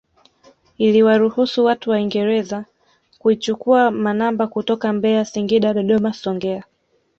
Iliwaruhusu 0.77 1.65
watu 1.65 1.89
waingereza 1.89 2.65
kuichukua 3.19 3.91
manamba 3.91 4.47
kutoka 4.47 4.93
Mbeya 4.93 5.25
Singida 5.25 5.73
Dodoma 5.73 6.13
Songea 6.13 6.63